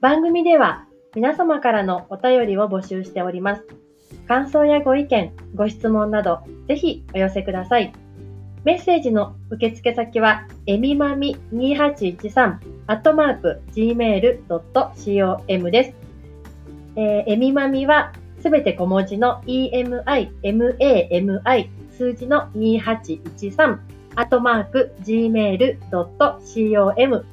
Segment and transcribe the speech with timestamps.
[0.00, 3.66] 番組では皆様からのお便りを募集しております。
[4.26, 7.92] 感想やご意見、ご質問など、ぜひお寄せください。
[8.64, 15.92] メッセージの受付先は、えみまみ2813アットマーク gmail.com です。
[16.96, 20.02] えー、えみまみはすべて小文字の emi,
[20.42, 23.78] mami 数字の2813
[24.14, 25.66] アットマーク gmail.com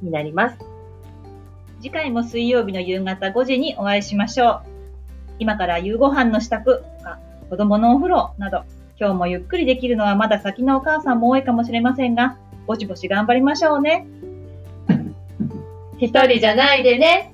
[0.01, 0.66] になります。
[1.87, 4.61] 次回も水曜日の夕方5時にお会いしましょう。
[5.39, 7.17] 今から夕ご飯の支度とか、
[7.49, 8.65] 子供のお風呂など、
[8.99, 14.05] 今日もゆっくりできるのはまだ先のお母さんも多いかもしれませんが、ぼちぼち頑張りましょうね。
[15.97, 17.33] 一人じゃないでね。